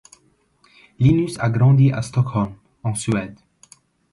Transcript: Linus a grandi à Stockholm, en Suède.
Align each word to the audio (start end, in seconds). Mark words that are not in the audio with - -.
Linus 0.97 1.37
a 1.39 1.47
grandi 1.51 1.91
à 1.91 2.01
Stockholm, 2.01 2.55
en 2.81 2.95
Suède. 2.95 3.37